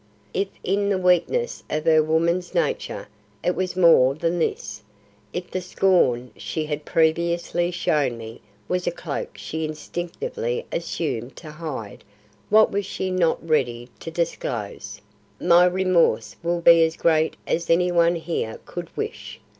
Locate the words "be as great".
16.61-17.35